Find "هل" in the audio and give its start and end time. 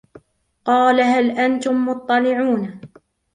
1.01-1.31